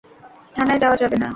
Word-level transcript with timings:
থানায় 0.55 0.79
যাওয়া 0.79 0.97
যাবে 0.97 1.17
না। 1.17 1.27